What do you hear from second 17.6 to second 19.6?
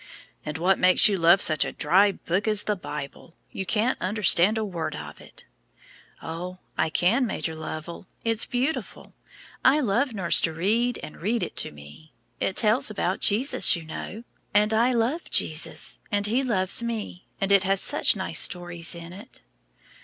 has such nice stories in it."